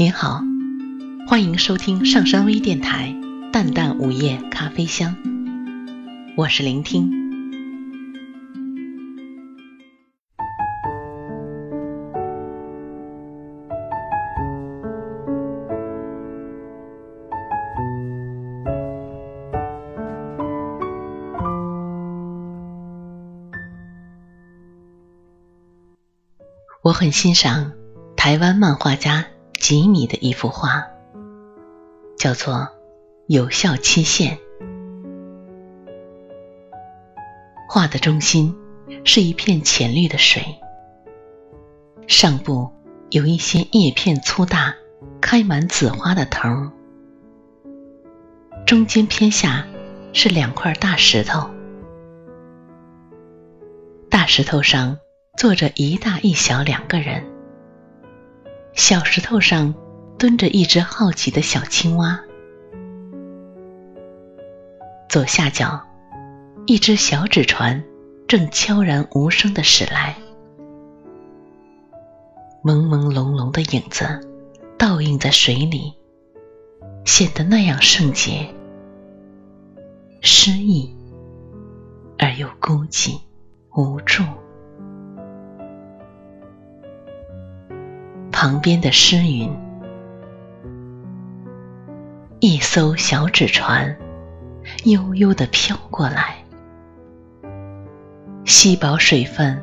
[0.00, 0.42] 您好，
[1.26, 3.08] 欢迎收听上山微电台
[3.50, 5.16] 《淡淡午夜咖啡香》，
[6.36, 7.10] 我是聆听。
[26.84, 27.72] 我很欣赏
[28.16, 29.26] 台湾漫画家
[29.58, 30.86] 吉米的一幅画，
[32.16, 32.54] 叫做
[33.26, 34.36] 《有效期限》。
[37.68, 38.54] 画的中心
[39.04, 40.42] 是一片浅绿的水，
[42.06, 42.70] 上部
[43.10, 44.74] 有一些叶片粗大、
[45.20, 46.72] 开满紫花的藤，
[48.66, 49.66] 中间偏下
[50.12, 51.50] 是两块大石头，
[54.08, 54.98] 大石头上。
[55.36, 57.24] 坐着一大一小两个人，
[58.78, 59.74] 小石头上
[60.18, 62.20] 蹲着一只好奇的小青蛙，
[65.08, 65.84] 左下角
[66.64, 67.84] 一只小纸船
[68.28, 70.16] 正悄然无声的驶来，
[72.62, 74.04] 朦朦胧胧的影子
[74.78, 75.92] 倒映在水里，
[77.04, 78.48] 显得那样圣洁、
[80.20, 80.94] 诗意
[82.16, 83.18] 而又孤寂
[83.74, 84.22] 无助。
[88.40, 89.52] 旁边的诗云
[92.38, 93.96] ：“一艘小纸船
[94.84, 96.36] 悠悠的飘过来，
[98.44, 99.60] 稀薄水分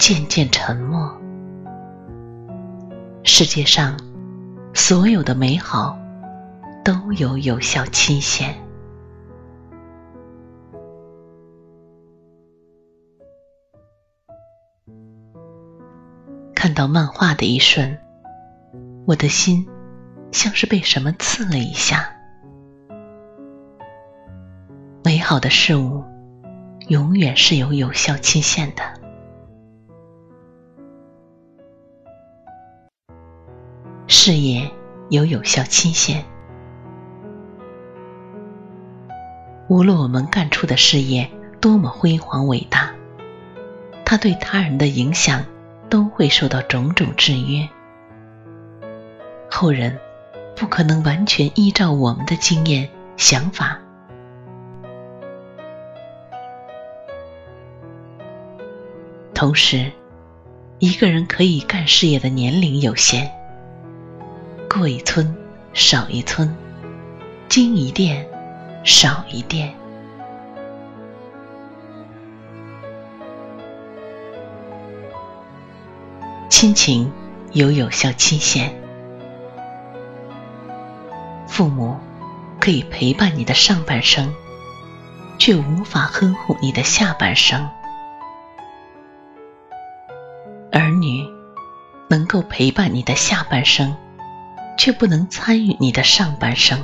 [0.00, 1.16] 渐渐沉没。
[3.22, 3.96] 世界上
[4.74, 5.96] 所有的美好
[6.84, 8.52] 都有有效期限。”
[16.62, 17.98] 看到漫画的一瞬，
[19.04, 19.66] 我的心
[20.30, 22.14] 像是被什么刺了一下。
[25.02, 26.04] 美好的事物
[26.86, 28.84] 永远是有有效期限的，
[34.06, 34.70] 事业
[35.10, 36.24] 有有效期限。
[39.68, 41.28] 无论我们干出的事业
[41.60, 42.94] 多么辉煌伟大，
[44.04, 45.44] 它对他人的影响。
[45.92, 47.68] 都会受到种种制约，
[49.50, 50.00] 后人
[50.56, 52.88] 不可能完全依照我们的经验
[53.18, 53.78] 想法。
[59.34, 59.92] 同时，
[60.78, 63.30] 一个人可以干事业的年龄有限，
[64.70, 65.36] 过一村
[65.74, 66.56] 少一村，
[67.50, 68.26] 经一店
[68.82, 69.81] 少一店。
[76.52, 77.10] 亲情
[77.52, 78.74] 有有效期限，
[81.48, 81.96] 父母
[82.60, 84.34] 可以陪伴你的上半生，
[85.38, 87.66] 却无法呵护你的下半生；
[90.70, 91.26] 儿女
[92.10, 93.96] 能够陪伴你的下半生，
[94.76, 96.78] 却不能参与你的上半生。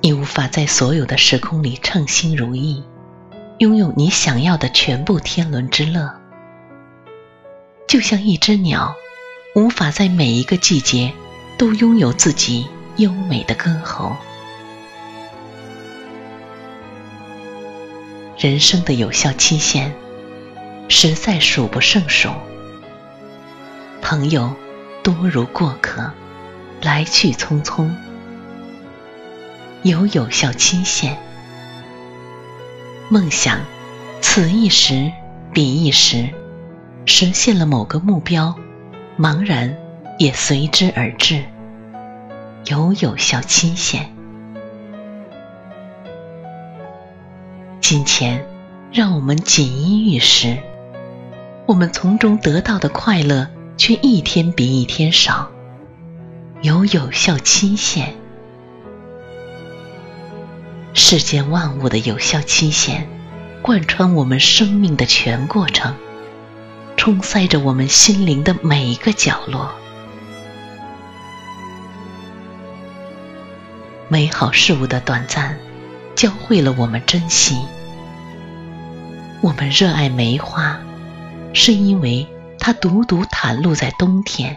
[0.00, 2.82] 你无法在所有的时空里称心如意，
[3.58, 6.14] 拥有你想要的全部天伦之乐。
[7.88, 8.94] 就像一只鸟，
[9.54, 11.12] 无法在每一个季节
[11.56, 14.14] 都拥有自己优美的歌喉。
[18.36, 19.94] 人生的有效期限
[20.90, 22.28] 实在数不胜数，
[24.02, 24.54] 朋友
[25.02, 26.12] 多如过客，
[26.82, 27.90] 来去匆匆。
[29.82, 31.16] 有有效期限，
[33.08, 33.60] 梦想
[34.20, 35.12] 此一时
[35.52, 36.28] 彼一时。
[37.08, 38.56] 实现了某个目标，
[39.16, 39.76] 茫然
[40.18, 41.44] 也随之而至，
[42.64, 44.12] 有有效期限。
[47.80, 48.44] 金钱
[48.92, 50.58] 让我们锦衣玉食，
[51.64, 55.48] 我们从中得到的快乐却一天比一天少，
[56.60, 58.16] 有有效期限。
[60.98, 63.06] 世间万物的有效期限，
[63.60, 65.94] 贯穿我们生命的全过程。
[66.96, 69.74] 充塞着我们心灵的每一个角落。
[74.08, 75.58] 美好事物的短暂，
[76.14, 77.58] 教会了我们珍惜。
[79.42, 80.80] 我们热爱梅花，
[81.52, 82.26] 是因为
[82.58, 84.56] 它独独袒露在冬天；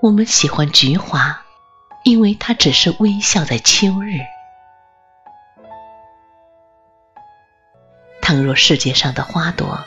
[0.00, 1.42] 我们喜欢菊花，
[2.02, 4.20] 因为它只是微笑在秋日。
[8.30, 9.84] 倘若世界上的花朵，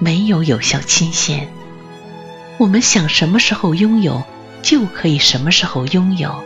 [0.00, 1.48] 没有有效期限，
[2.58, 4.22] 我们想什么时候拥有，
[4.60, 6.44] 就可以什么时候拥有。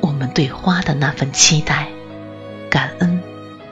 [0.00, 1.86] 我们对花的那份期待、
[2.68, 3.22] 感恩，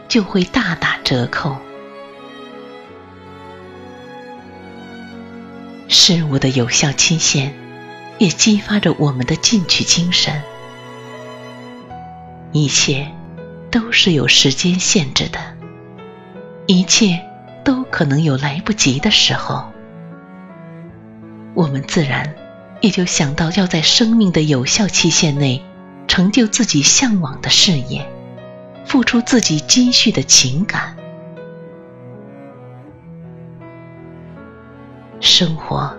[0.07, 1.57] 就会大打折扣。
[5.89, 7.53] 事物的有效期限，
[8.19, 10.41] 也激发着我们的进取精神。
[12.53, 13.11] 一切
[13.73, 15.56] 都是有时间限制的，
[16.67, 17.21] 一切
[17.65, 19.67] 都可能有来不及的时候。
[21.55, 22.35] 我们自然
[22.81, 25.63] 也就想到要在生命的有效期限内，
[26.07, 28.07] 成就自己向往的事业，
[28.85, 30.97] 付出自己积蓄的情感。
[35.21, 35.97] 生活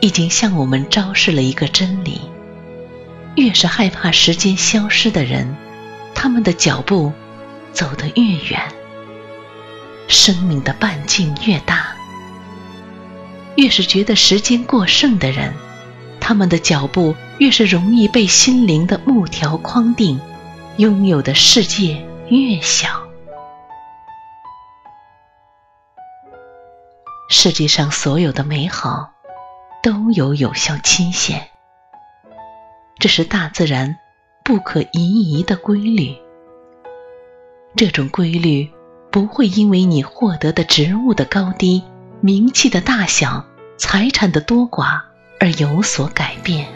[0.00, 2.20] 已经向我们昭示了一个真理：
[3.34, 5.56] 越是害怕时间消失的人，
[6.14, 7.12] 他们的脚步
[7.72, 8.60] 走得越远，
[10.12, 11.96] 生命的半径越大；
[13.56, 15.54] 越是觉得时间过剩的人，
[16.20, 20.20] 他们的脚步越是容易被心灵的木条框定，
[20.76, 22.88] 拥有的世界越小。
[27.30, 29.14] 世界上所有的美好
[29.82, 31.44] 都有有效期限，
[32.98, 33.96] 这是大自然
[34.44, 36.14] 不可移移的规律。
[37.74, 38.70] 这种规律
[39.12, 41.82] 不会因为你获得的职务的高低、
[42.22, 43.44] 名气的大小、
[43.76, 45.02] 财产的多寡
[45.38, 46.66] 而有所改变。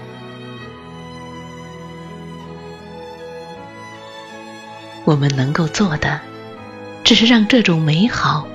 [5.06, 6.20] 我们能够做的，
[7.04, 8.46] 只是让这种美好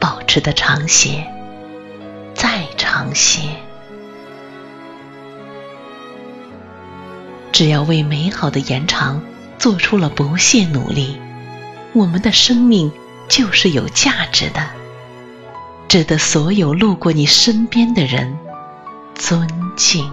[0.00, 1.24] 保持的长些。
[2.34, 3.42] 再长些，
[7.52, 9.22] 只要为美好的延长
[9.56, 11.16] 做出了不懈努力，
[11.92, 12.90] 我们的生命
[13.30, 14.60] 就是有价值的，
[15.88, 18.36] 值得所有路过你身边的人
[19.14, 20.12] 尊敬。